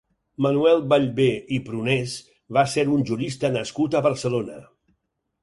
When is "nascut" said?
3.59-4.01